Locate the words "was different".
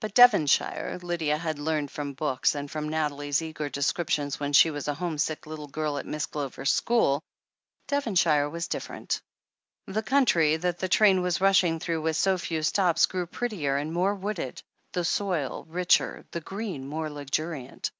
8.50-9.22